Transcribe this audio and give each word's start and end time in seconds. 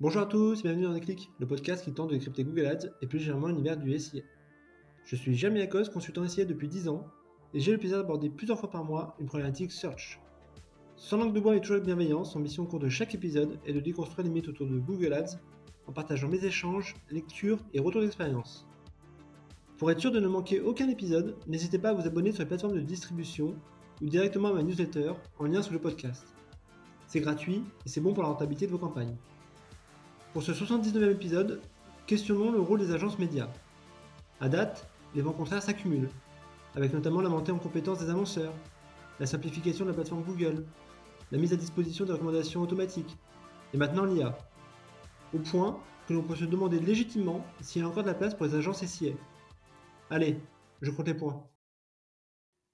Bonjour 0.00 0.22
à 0.22 0.26
tous 0.26 0.60
et 0.60 0.62
bienvenue 0.62 0.84
dans 0.84 0.94
Déclic, 0.94 1.30
le 1.40 1.46
podcast 1.46 1.84
qui 1.84 1.92
tente 1.92 2.08
de 2.08 2.14
décrypter 2.14 2.42
Google 2.42 2.64
Ads 2.64 2.88
et 3.02 3.06
plus 3.06 3.18
généralement 3.18 3.48
l'univers 3.48 3.76
du 3.76 3.98
SIA. 3.98 4.22
Je 5.04 5.14
suis 5.14 5.34
Jamie 5.34 5.58
Lacoste, 5.58 5.92
consultant 5.92 6.26
SIA 6.26 6.46
depuis 6.46 6.68
10 6.68 6.88
ans 6.88 7.06
et 7.52 7.60
j'ai 7.60 7.70
le 7.70 7.76
plaisir 7.76 7.98
d'aborder 7.98 8.30
plusieurs 8.30 8.58
fois 8.58 8.70
par 8.70 8.82
mois 8.82 9.14
une 9.20 9.26
problématique 9.26 9.70
search. 9.70 10.18
Sans 10.96 11.18
langue 11.18 11.34
de 11.34 11.40
bois 11.40 11.54
et 11.54 11.60
toujours 11.60 11.74
avec 11.74 11.84
bienveillance, 11.84 12.32
son 12.32 12.40
mission 12.40 12.62
au 12.62 12.66
cours 12.66 12.78
de 12.78 12.88
chaque 12.88 13.14
épisode 13.14 13.58
est 13.66 13.74
de 13.74 13.80
déconstruire 13.80 14.26
les 14.26 14.32
mythes 14.32 14.48
autour 14.48 14.68
de 14.68 14.78
Google 14.78 15.12
Ads 15.12 15.38
en 15.86 15.92
partageant 15.92 16.28
mes 16.28 16.42
échanges, 16.46 16.94
lectures 17.10 17.58
et 17.74 17.78
retours 17.78 18.00
d'expérience. 18.00 18.66
Pour 19.76 19.90
être 19.90 20.00
sûr 20.00 20.12
de 20.12 20.20
ne 20.20 20.28
manquer 20.28 20.62
aucun 20.62 20.88
épisode, 20.88 21.36
n'hésitez 21.46 21.78
pas 21.78 21.90
à 21.90 21.92
vous 21.92 22.06
abonner 22.06 22.32
sur 22.32 22.40
les 22.40 22.48
plateformes 22.48 22.74
de 22.74 22.80
distribution 22.80 23.54
ou 24.00 24.08
directement 24.08 24.48
à 24.48 24.54
ma 24.54 24.62
newsletter 24.62 25.12
en 25.38 25.44
lien 25.44 25.60
sous 25.60 25.74
le 25.74 25.78
podcast. 25.78 26.24
C'est 27.06 27.20
gratuit 27.20 27.62
et 27.84 27.90
c'est 27.90 28.00
bon 28.00 28.14
pour 28.14 28.22
la 28.22 28.30
rentabilité 28.30 28.64
de 28.66 28.72
vos 28.72 28.78
campagnes. 28.78 29.18
Pour 30.32 30.44
ce 30.44 30.52
79e 30.52 31.10
épisode, 31.10 31.60
questionnons 32.06 32.52
le 32.52 32.60
rôle 32.60 32.78
des 32.78 32.92
agences 32.92 33.18
médias. 33.18 33.48
À 34.40 34.48
date, 34.48 34.88
les 35.12 35.22
vents 35.22 35.32
contraires 35.32 35.60
s'accumulent, 35.60 36.08
avec 36.76 36.92
notamment 36.92 37.20
la 37.20 37.28
montée 37.28 37.50
en 37.50 37.58
compétence 37.58 37.98
des 37.98 38.10
annonceurs, 38.10 38.52
la 39.18 39.26
simplification 39.26 39.84
de 39.84 39.90
la 39.90 39.96
plateforme 39.96 40.22
Google, 40.22 40.64
la 41.32 41.38
mise 41.38 41.52
à 41.52 41.56
disposition 41.56 42.04
des 42.04 42.12
recommandations 42.12 42.62
automatiques, 42.62 43.18
et 43.74 43.76
maintenant 43.76 44.04
l'IA. 44.04 44.38
Au 45.34 45.40
point 45.40 45.80
que 46.06 46.14
l'on 46.14 46.22
peut 46.22 46.36
se 46.36 46.44
demander 46.44 46.78
légitimement 46.78 47.44
s'il 47.60 47.82
y 47.82 47.84
a 47.84 47.88
encore 47.88 48.04
de 48.04 48.08
la 48.08 48.14
place 48.14 48.36
pour 48.36 48.46
les 48.46 48.54
agences 48.54 48.84
SIA. 48.84 49.14
Allez, 50.10 50.38
je 50.80 50.92
compte 50.92 51.08
les 51.08 51.14
points. 51.14 51.44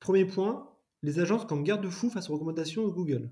Premier 0.01 0.27
point, 0.27 0.69
les 1.03 1.21
agences 1.21 1.47
comme 1.47 1.65
garde-fou 1.65 2.11
face 2.11 2.29
aux 2.29 2.35
recommandations 2.35 2.87
de 2.87 2.93
Google. 2.93 3.31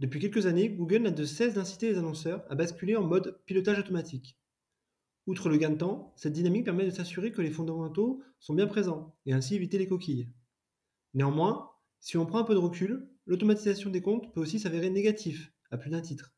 Depuis 0.00 0.18
quelques 0.18 0.46
années, 0.46 0.70
Google 0.70 1.02
n'a 1.02 1.10
de 1.10 1.26
cesse 1.26 1.52
d'inciter 1.52 1.90
les 1.90 1.98
annonceurs 1.98 2.42
à 2.48 2.54
basculer 2.54 2.96
en 2.96 3.04
mode 3.04 3.38
pilotage 3.44 3.80
automatique. 3.80 4.38
Outre 5.26 5.50
le 5.50 5.58
gain 5.58 5.68
de 5.68 5.76
temps, 5.76 6.14
cette 6.16 6.32
dynamique 6.32 6.64
permet 6.64 6.86
de 6.86 6.90
s'assurer 6.90 7.32
que 7.32 7.42
les 7.42 7.50
fondamentaux 7.50 8.22
sont 8.38 8.54
bien 8.54 8.66
présents 8.66 9.14
et 9.26 9.34
ainsi 9.34 9.54
éviter 9.54 9.76
les 9.76 9.86
coquilles. 9.86 10.32
Néanmoins, 11.12 11.70
si 12.00 12.16
on 12.16 12.24
prend 12.24 12.38
un 12.38 12.44
peu 12.44 12.54
de 12.54 12.58
recul, 12.58 13.10
l'automatisation 13.26 13.90
des 13.90 14.00
comptes 14.00 14.32
peut 14.32 14.40
aussi 14.40 14.58
s'avérer 14.58 14.88
négatif 14.88 15.52
à 15.70 15.76
plus 15.76 15.90
d'un 15.90 16.00
titre. 16.00 16.34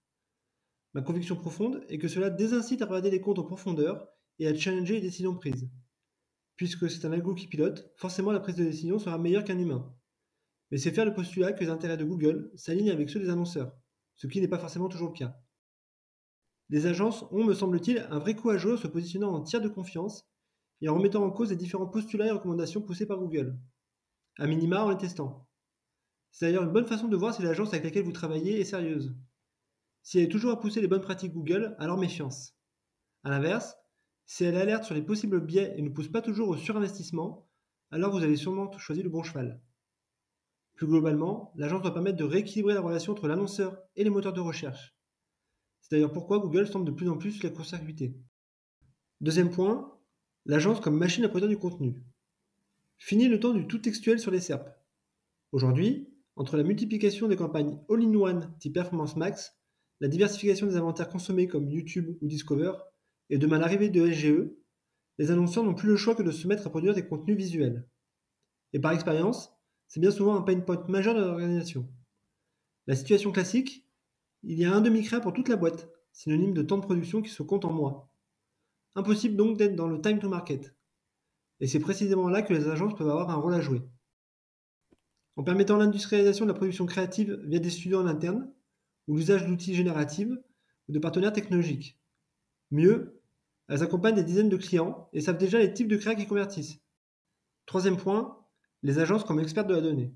Ma 0.95 1.03
conviction 1.03 1.37
profonde 1.37 1.85
est 1.89 1.99
que 1.99 2.09
cela 2.09 2.31
désincite 2.31 2.83
à 2.83 2.87
regarder 2.87 3.13
les 3.13 3.21
comptes 3.21 3.39
en 3.39 3.45
profondeur 3.45 4.09
et 4.41 4.49
à 4.49 4.55
challenger 4.57 4.95
les 4.95 5.03
décisions 5.03 5.37
prises. 5.37 5.71
Puisque 6.57 6.91
c'est 6.91 7.05
un 7.05 7.13
algo 7.13 7.33
qui 7.33 7.47
pilote, 7.47 7.93
forcément 7.95 8.33
la 8.33 8.41
prise 8.41 8.57
de 8.57 8.65
décision 8.65 8.99
sera 8.99 9.19
meilleure 9.19 9.45
qu'un 9.45 9.59
humain 9.59 9.95
mais 10.73 10.79
c'est 10.79 10.91
faire 10.91 11.05
le 11.05 11.13
postulat 11.13 11.53
que 11.53 11.63
les 11.63 11.69
intérêts 11.69 11.99
de 11.99 12.05
Google 12.05 12.51
s'alignent 12.57 12.91
avec 12.91 13.11
ceux 13.11 13.21
des 13.21 13.29
annonceurs, 13.29 13.77
ce 14.17 14.27
qui 14.27 14.41
n'est 14.41 14.49
pas 14.49 14.59
forcément 14.59 14.89
toujours 14.89 15.11
le 15.11 15.19
cas. 15.19 15.37
Les 16.71 16.87
agences 16.87 17.27
ont, 17.31 17.45
me 17.45 17.53
semble-t-il, 17.53 18.07
un 18.11 18.19
vrai 18.19 18.35
coup 18.35 18.49
à 18.49 18.57
jouer 18.57 18.73
en 18.73 18.77
se 18.79 18.87
positionnant 18.87 19.35
en 19.35 19.43
tiers 19.43 19.61
de 19.61 19.69
confiance 19.69 20.27
et 20.81 20.89
en 20.89 20.95
remettant 20.95 21.23
en 21.23 21.31
cause 21.31 21.51
les 21.51 21.57
différents 21.57 21.87
postulats 21.87 22.27
et 22.27 22.31
recommandations 22.31 22.81
poussés 22.81 23.05
par 23.05 23.19
Google, 23.19 23.59
à 24.39 24.47
minima 24.47 24.83
en 24.83 24.89
les 24.89 24.97
testant. 24.97 25.47
C'est 26.31 26.47
d'ailleurs 26.47 26.63
une 26.63 26.73
bonne 26.73 26.87
façon 26.87 27.09
de 27.09 27.17
voir 27.19 27.35
si 27.35 27.43
l'agence 27.43 27.69
avec 27.75 27.85
laquelle 27.85 28.05
vous 28.05 28.13
travaillez 28.13 28.59
est 28.59 28.65
sérieuse. 28.65 29.15
Si 30.03 30.19
elle 30.19 30.25
est 30.25 30.33
toujours 30.33 30.53
à 30.53 30.59
pousser 30.59 30.81
les 30.81 30.89
bonnes 30.89 31.03
pratiques 31.03 31.35
Google, 31.35 31.77
alors 31.79 31.99
méfiance. 31.99 32.57
A 33.25 33.31
l'inverse, 33.31 33.77
si 34.25 34.45
elle 34.45 34.57
alerte 34.57 34.85
sur 34.85 34.95
les 34.95 35.03
possibles 35.03 35.43
biais 35.43 35.75
et 35.77 35.83
ne 35.83 35.91
pousse 35.91 36.09
pas 36.09 36.23
toujours 36.23 36.49
au 36.49 36.57
surinvestissement, 36.57 37.47
alors 37.91 38.11
vous 38.11 38.25
avez 38.25 38.37
sûrement 38.37 38.73
choisi 38.79 39.03
le 39.03 39.11
bon 39.11 39.23
cheval. 39.23 39.61
Plus 40.83 40.91
globalement, 40.91 41.53
l'agence 41.55 41.81
doit 41.81 41.95
permettre 41.95 42.17
de 42.17 42.25
rééquilibrer 42.25 42.75
la 42.75 42.81
relation 42.81 43.13
entre 43.13 43.29
l'annonceur 43.29 43.81
et 43.95 44.03
les 44.03 44.11
moteurs 44.11 44.33
de 44.33 44.41
recherche. 44.41 44.97
C'est 45.81 45.95
d'ailleurs 45.95 46.11
pourquoi 46.11 46.41
Google 46.41 46.67
semble 46.67 46.87
de 46.87 46.91
plus 46.91 47.09
en 47.09 47.17
plus 47.17 47.41
la 47.45 47.51
court-circuiter. 47.51 48.17
Deuxième 49.21 49.53
point, 49.53 49.97
l'agence 50.45 50.81
comme 50.81 50.99
machine 50.99 51.25
à 51.25 51.29
produire 51.29 51.49
du 51.49 51.57
contenu. 51.57 52.03
Fini 52.99 53.29
le 53.29 53.39
temps 53.39 53.55
du 53.55 53.69
tout 53.69 53.79
textuel 53.79 54.19
sur 54.19 54.33
les 54.33 54.41
SERP. 54.41 54.69
Aujourd'hui, 55.53 56.13
entre 56.35 56.57
la 56.57 56.65
multiplication 56.65 57.29
des 57.29 57.37
campagnes 57.37 57.79
all-in-one 57.89 58.53
type 58.59 58.75
Performance 58.75 59.15
Max, 59.15 59.57
la 60.01 60.09
diversification 60.09 60.67
des 60.67 60.75
inventaires 60.75 61.11
consommés 61.11 61.47
comme 61.47 61.71
YouTube 61.71 62.17
ou 62.21 62.27
Discover, 62.27 62.73
et 63.31 63.39
demain 63.39 63.59
l'arrivée 63.59 63.89
de 63.89 64.11
SGE, 64.11 64.51
les 65.19 65.31
annonceurs 65.31 65.63
n'ont 65.63 65.77
plus 65.77 65.91
le 65.91 65.97
choix 65.97 66.17
que 66.17 66.25
de 66.25 66.33
se 66.33 66.49
mettre 66.49 66.67
à 66.67 66.71
produire 66.71 66.95
des 66.95 67.07
contenus 67.07 67.37
visuels. 67.37 67.89
Et 68.73 68.81
par 68.81 68.91
expérience, 68.91 69.53
c'est 69.93 70.01
bien 70.01 70.11
souvent 70.11 70.35
un 70.37 70.41
pain 70.41 70.59
point 70.59 70.83
majeur 70.89 71.15
de 71.15 71.21
l'organisation. 71.21 71.87
La 72.87 72.97
situation 72.97 73.31
classique, 73.31 73.87
il 74.43 74.59
y 74.59 74.65
a 74.65 74.75
un 74.75 74.81
demi-créa 74.81 75.21
pour 75.21 75.35
toute 75.35 75.51
la 75.51 75.57
boîte, 75.57 75.87
synonyme 76.15 76.55
de 76.55 76.63
temps 76.63 76.79
de 76.79 76.83
production 76.83 77.21
qui 77.21 77.29
se 77.29 77.43
compte 77.43 77.67
en 77.67 77.75
mois. 77.75 78.11
Impossible 78.95 79.37
donc 79.37 79.59
d'être 79.59 79.77
dans 79.77 79.89
le 79.89 80.01
time 80.01 80.19
to 80.19 80.31
market. 80.31 80.75
Et 81.61 81.67
c'est 81.67 81.79
précisément 81.79 82.31
là 82.31 82.41
que 82.41 82.55
les 82.55 82.69
agences 82.69 82.97
peuvent 82.97 83.11
avoir 83.11 83.29
un 83.29 83.35
rôle 83.35 83.53
à 83.53 83.61
jouer. 83.61 83.83
En 85.37 85.45
permettant 85.45 85.77
l'industrialisation 85.77 86.47
de 86.47 86.53
la 86.53 86.57
production 86.57 86.87
créative 86.87 87.39
via 87.45 87.59
des 87.59 87.69
studios 87.69 88.01
en 88.01 88.07
interne, 88.07 88.51
ou 89.09 89.19
l'usage 89.19 89.47
d'outils 89.47 89.75
génératifs 89.75 90.31
ou 90.89 90.93
de 90.93 90.99
partenaires 91.01 91.35
technologiques. 91.35 92.01
Mieux, 92.71 93.21
elles 93.69 93.83
accompagnent 93.83 94.15
des 94.15 94.25
dizaines 94.25 94.49
de 94.49 94.57
clients 94.57 95.11
et 95.13 95.21
savent 95.21 95.37
déjà 95.37 95.59
les 95.59 95.75
types 95.75 95.89
de 95.89 95.99
créa 95.99 96.15
qui 96.15 96.27
convertissent. 96.27 96.81
Troisième 97.67 97.99
point, 97.99 98.42
les 98.83 98.99
agences 98.99 99.25
comme 99.25 99.41
expertes 99.41 99.69
de 99.69 99.75
la 99.75 99.81
donnée. 99.81 100.15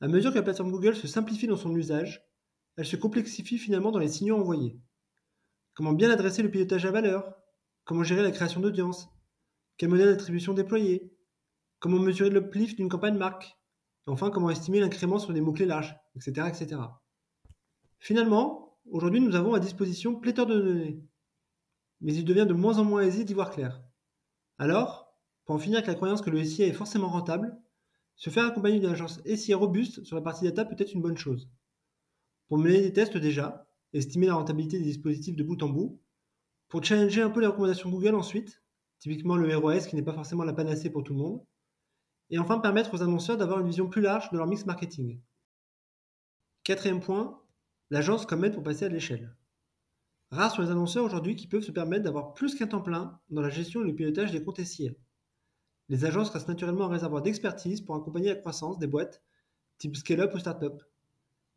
À 0.00 0.08
mesure 0.08 0.30
que 0.30 0.36
la 0.36 0.42
plateforme 0.42 0.70
Google 0.70 0.96
se 0.96 1.06
simplifie 1.06 1.46
dans 1.46 1.56
son 1.56 1.74
usage, 1.74 2.24
elle 2.76 2.86
se 2.86 2.96
complexifie 2.96 3.58
finalement 3.58 3.90
dans 3.90 3.98
les 3.98 4.08
signaux 4.08 4.38
envoyés. 4.38 4.80
Comment 5.74 5.92
bien 5.92 6.10
adresser 6.10 6.42
le 6.42 6.50
pilotage 6.50 6.86
à 6.86 6.90
valeur? 6.90 7.34
Comment 7.84 8.02
gérer 8.02 8.22
la 8.22 8.30
création 8.30 8.60
d'audience? 8.60 9.08
Quel 9.76 9.88
modèle 9.88 10.08
d'attribution 10.08 10.54
déployer? 10.54 11.12
Comment 11.78 11.98
mesurer 11.98 12.30
l'uplift 12.30 12.76
d'une 12.76 12.88
campagne 12.88 13.16
marque? 13.16 13.56
Enfin, 14.06 14.30
comment 14.30 14.50
estimer 14.50 14.80
l'incrément 14.80 15.18
sur 15.18 15.32
des 15.32 15.40
mots-clés 15.40 15.66
larges, 15.66 15.96
etc., 16.14 16.48
etc. 16.48 16.80
Finalement, 17.98 18.78
aujourd'hui, 18.90 19.20
nous 19.20 19.36
avons 19.36 19.54
à 19.54 19.60
disposition 19.60 20.18
pléthore 20.18 20.46
de 20.46 20.60
données. 20.60 21.04
Mais 22.00 22.14
il 22.14 22.24
devient 22.24 22.46
de 22.46 22.54
moins 22.54 22.78
en 22.78 22.84
moins 22.84 23.02
aisé 23.02 23.24
d'y 23.24 23.34
voir 23.34 23.50
clair. 23.50 23.82
Alors, 24.58 25.16
pour 25.44 25.54
en 25.54 25.58
finir 25.58 25.78
avec 25.78 25.86
la 25.86 25.94
croyance 25.94 26.22
que 26.22 26.30
le 26.30 26.44
SIA 26.44 26.66
est 26.66 26.72
forcément 26.72 27.08
rentable, 27.08 27.56
se 28.16 28.30
faire 28.30 28.46
accompagner 28.46 28.80
d'une 28.80 28.90
agence 28.90 29.20
SIA 29.24 29.56
robuste 29.56 30.04
sur 30.04 30.16
la 30.16 30.22
partie 30.22 30.44
data 30.44 30.64
peut 30.64 30.76
être 30.78 30.92
une 30.92 31.02
bonne 31.02 31.16
chose. 31.16 31.50
Pour 32.48 32.58
mener 32.58 32.80
des 32.80 32.92
tests 32.92 33.16
déjà, 33.16 33.66
estimer 33.92 34.26
la 34.26 34.34
rentabilité 34.34 34.78
des 34.78 34.84
dispositifs 34.84 35.36
de 35.36 35.42
bout 35.42 35.62
en 35.62 35.68
bout, 35.68 36.00
pour 36.68 36.84
challenger 36.84 37.22
un 37.22 37.30
peu 37.30 37.40
les 37.40 37.46
recommandations 37.46 37.90
Google 37.90 38.14
ensuite, 38.14 38.62
typiquement 38.98 39.36
le 39.36 39.56
ROS 39.56 39.86
qui 39.86 39.96
n'est 39.96 40.02
pas 40.02 40.14
forcément 40.14 40.44
la 40.44 40.52
panacée 40.52 40.90
pour 40.90 41.04
tout 41.04 41.12
le 41.12 41.18
monde, 41.18 41.44
et 42.30 42.38
enfin 42.38 42.58
permettre 42.58 42.94
aux 42.94 43.02
annonceurs 43.02 43.36
d'avoir 43.36 43.60
une 43.60 43.66
vision 43.66 43.88
plus 43.88 44.00
large 44.00 44.30
de 44.30 44.38
leur 44.38 44.46
mix 44.46 44.64
marketing. 44.64 45.20
Quatrième 46.64 47.00
point, 47.00 47.42
l'agence 47.90 48.24
comme 48.24 48.44
aide 48.44 48.54
pour 48.54 48.62
passer 48.62 48.86
à 48.86 48.88
l'échelle. 48.88 49.36
Rares 50.30 50.54
sont 50.54 50.62
les 50.62 50.70
annonceurs 50.70 51.04
aujourd'hui 51.04 51.36
qui 51.36 51.46
peuvent 51.46 51.62
se 51.62 51.72
permettre 51.72 52.04
d'avoir 52.04 52.32
plus 52.32 52.54
qu'un 52.54 52.66
temps 52.66 52.80
plein 52.80 53.20
dans 53.28 53.42
la 53.42 53.50
gestion 53.50 53.82
et 53.82 53.86
le 53.86 53.94
pilotage 53.94 54.32
des 54.32 54.42
comptes 54.42 54.64
SIA. 54.64 54.92
Les 55.88 56.04
agences 56.04 56.30
restent 56.30 56.48
naturellement 56.48 56.86
un 56.86 56.92
réservoir 56.92 57.22
d'expertise 57.22 57.80
pour 57.80 57.94
accompagner 57.94 58.28
la 58.28 58.36
croissance 58.36 58.78
des 58.78 58.86
boîtes 58.86 59.22
type 59.78 59.96
scale-up 59.96 60.32
ou 60.34 60.38
start-up. 60.38 60.82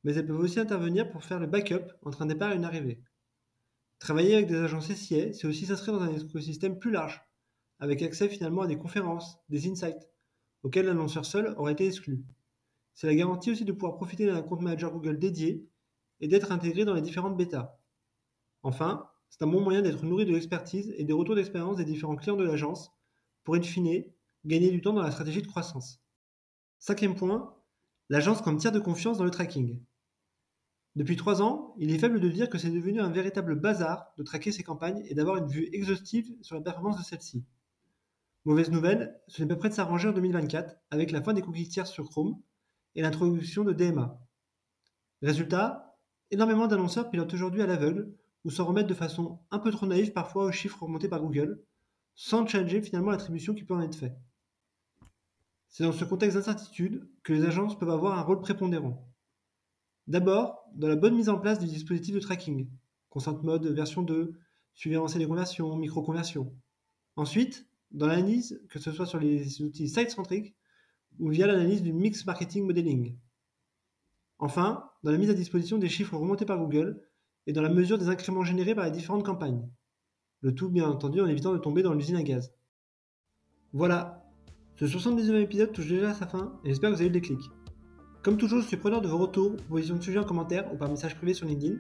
Mais 0.03 0.15
elles 0.15 0.25
peuvent 0.25 0.39
aussi 0.39 0.59
intervenir 0.59 1.09
pour 1.11 1.23
faire 1.23 1.39
le 1.39 1.47
backup 1.47 1.93
entre 2.03 2.21
un 2.21 2.25
départ 2.25 2.51
et 2.51 2.55
une 2.55 2.65
arrivée. 2.65 2.99
Travailler 3.99 4.35
avec 4.35 4.47
des 4.47 4.57
agences 4.57 4.91
SIA, 4.91 5.33
c'est 5.33 5.47
aussi 5.47 5.65
s'inscrire 5.65 5.93
dans 5.93 6.03
un 6.03 6.15
écosystème 6.15 6.79
plus 6.79 6.91
large, 6.91 7.23
avec 7.79 8.01
accès 8.01 8.27
finalement 8.27 8.63
à 8.63 8.67
des 8.67 8.77
conférences, 8.77 9.39
des 9.49 9.69
insights, 9.69 10.09
auxquels 10.63 10.87
l'annonceur 10.87 11.25
seul 11.25 11.53
aurait 11.57 11.73
été 11.73 11.87
exclu. 11.87 12.23
C'est 12.93 13.07
la 13.07 13.15
garantie 13.15 13.51
aussi 13.51 13.65
de 13.65 13.71
pouvoir 13.71 13.95
profiter 13.95 14.25
d'un 14.25 14.41
compte 14.41 14.61
manager 14.61 14.91
Google 14.91 15.19
dédié 15.19 15.67
et 16.19 16.27
d'être 16.27 16.51
intégré 16.51 16.85
dans 16.85 16.93
les 16.93 17.01
différentes 17.01 17.37
bêtas. 17.37 17.77
Enfin, 18.63 19.09
c'est 19.29 19.43
un 19.43 19.47
bon 19.47 19.61
moyen 19.61 19.81
d'être 19.81 20.03
nourri 20.03 20.25
de 20.25 20.31
l'expertise 20.31 20.93
et 20.97 21.03
des 21.03 21.13
retours 21.13 21.35
d'expérience 21.35 21.75
des 21.75 21.85
différents 21.85 22.15
clients 22.15 22.37
de 22.37 22.43
l'agence 22.43 22.91
pour, 23.43 23.55
in 23.55 23.61
fine, 23.61 24.05
gagner 24.45 24.69
du 24.71 24.81
temps 24.81 24.93
dans 24.93 25.01
la 25.01 25.11
stratégie 25.11 25.41
de 25.41 25.47
croissance. 25.47 26.01
Cinquième 26.79 27.15
point, 27.15 27.55
l'agence 28.09 28.41
comme 28.41 28.57
tiers 28.57 28.71
de 28.71 28.79
confiance 28.79 29.17
dans 29.17 29.23
le 29.23 29.31
tracking. 29.31 29.81
Depuis 30.95 31.17
trois 31.17 31.41
ans, 31.41 31.73
il 31.77 31.91
est 31.91 31.97
faible 31.97 32.19
de 32.19 32.29
dire 32.29 32.49
que 32.49 32.57
c'est 32.57 32.69
devenu 32.69 33.01
un 33.01 33.09
véritable 33.09 33.59
bazar 33.59 34.13
de 34.17 34.23
traquer 34.23 34.51
ses 34.51 34.63
campagnes 34.63 35.03
et 35.09 35.15
d'avoir 35.15 35.37
une 35.37 35.47
vue 35.47 35.67
exhaustive 35.73 36.31
sur 36.41 36.55
la 36.55 36.61
performance 36.61 36.97
de 36.97 37.03
celles-ci. 37.03 37.43
Mauvaise 38.45 38.69
nouvelle, 38.69 39.19
ce 39.27 39.41
n'est 39.41 39.47
pas 39.47 39.55
prêt 39.55 39.69
de 39.69 39.73
s'arranger 39.73 40.07
en 40.07 40.13
2024 40.13 40.77
avec 40.91 41.11
la 41.11 41.21
fin 41.21 41.33
des 41.33 41.41
cookies 41.41 41.67
tiers 41.67 41.87
sur 41.87 42.07
Chrome 42.09 42.39
et 42.93 43.01
l'introduction 43.01 43.63
de 43.63 43.73
DMA. 43.73 44.21
Résultat, 45.21 45.97
énormément 46.31 46.67
d'annonceurs 46.67 47.09
pilotent 47.09 47.33
aujourd'hui 47.33 47.63
à 47.63 47.67
l'aveugle 47.67 48.13
ou 48.45 48.51
s'en 48.51 48.65
remettent 48.65 48.87
de 48.87 48.93
façon 48.93 49.39
un 49.49 49.59
peu 49.59 49.71
trop 49.71 49.87
naïve 49.87 50.13
parfois 50.13 50.45
aux 50.45 50.51
chiffres 50.51 50.83
remontés 50.83 51.09
par 51.09 51.21
Google, 51.21 51.65
sans 52.13 52.45
challenger 52.45 52.81
finalement 52.81 53.11
l'attribution 53.11 53.55
qui 53.55 53.63
peut 53.63 53.73
en 53.73 53.81
être 53.81 53.97
faite. 53.97 54.15
C'est 55.75 55.83
dans 55.83 55.91
ce 55.91 56.05
contexte 56.05 56.37
d'incertitude 56.37 57.05
que 57.21 57.33
les 57.33 57.43
agences 57.43 57.77
peuvent 57.77 57.89
avoir 57.89 58.17
un 58.17 58.21
rôle 58.21 58.39
prépondérant. 58.39 59.11
D'abord, 60.07 60.63
dans 60.73 60.87
la 60.87 60.95
bonne 60.95 61.17
mise 61.17 61.27
en 61.27 61.37
place 61.37 61.59
du 61.59 61.65
dispositif 61.65 62.15
de 62.15 62.21
tracking, 62.21 62.69
consent 63.09 63.43
mode 63.43 63.67
version 63.67 64.01
2, 64.01 64.39
suivi 64.73 64.95
avancé 64.95 65.19
des 65.19 65.27
conversions, 65.27 65.75
micro-conversions. 65.75 66.55
Ensuite, 67.17 67.67
dans 67.91 68.07
l'analyse, 68.07 68.63
que 68.69 68.79
ce 68.79 68.93
soit 68.93 69.05
sur 69.05 69.19
les 69.19 69.61
outils 69.61 69.89
site-centriques 69.89 70.55
ou 71.19 71.27
via 71.27 71.45
l'analyse 71.45 71.83
du 71.83 71.91
mix 71.91 72.25
marketing 72.25 72.65
modeling. 72.65 73.17
Enfin, 74.39 74.89
dans 75.03 75.11
la 75.11 75.17
mise 75.17 75.29
à 75.29 75.33
disposition 75.33 75.77
des 75.77 75.89
chiffres 75.89 76.15
remontés 76.15 76.45
par 76.45 76.57
Google 76.57 77.01
et 77.47 77.51
dans 77.51 77.61
la 77.61 77.67
mesure 77.67 77.97
des 77.97 78.07
incréments 78.07 78.45
générés 78.45 78.75
par 78.75 78.85
les 78.85 78.91
différentes 78.91 79.25
campagnes. 79.25 79.69
Le 80.39 80.55
tout, 80.55 80.69
bien 80.69 80.87
entendu, 80.87 81.19
en 81.19 81.27
évitant 81.27 81.51
de 81.51 81.57
tomber 81.57 81.83
dans 81.83 81.93
l'usine 81.93 82.15
à 82.15 82.23
gaz. 82.23 82.53
Voilà, 83.73 84.24
ce 84.77 84.85
79e 84.85 85.41
épisode 85.41 85.71
touche 85.71 85.87
déjà 85.87 86.09
à 86.09 86.13
sa 86.13 86.27
fin 86.27 86.51
et 86.65 86.69
j'espère 86.69 86.89
que 86.89 86.95
vous 86.95 87.01
avez 87.01 87.09
eu 87.09 87.13
le 87.13 87.19
déclic. 87.19 87.39
Comme 88.23 88.37
toujours, 88.37 88.59
je 88.61 88.67
suis 88.67 88.75
preneur 88.75 89.01
de 89.01 89.07
vos 89.07 89.17
retours, 89.17 89.55
propositions 89.55 89.95
de 89.95 90.01
sujets 90.01 90.19
en 90.19 90.25
commentaire 90.25 90.69
ou 90.73 90.77
par 90.77 90.89
message 90.89 91.15
privé 91.15 91.33
sur 91.33 91.47
LinkedIn. 91.47 91.75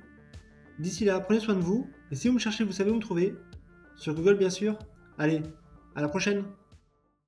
D'ici 0.79 1.03
là, 1.03 1.19
prenez 1.19 1.41
soin 1.41 1.55
de 1.55 1.59
vous 1.59 1.89
et 2.11 2.15
si 2.15 2.29
vous 2.29 2.35
me 2.35 2.39
cherchez, 2.39 2.63
vous 2.63 2.71
savez 2.71 2.91
où 2.91 2.95
me 2.95 3.01
trouver. 3.01 3.35
Sur 3.97 4.13
Google, 4.13 4.35
bien 4.35 4.49
sûr. 4.49 4.79
Allez, 5.17 5.41
à 5.95 6.01
la 6.01 6.07
prochaine 6.07 6.43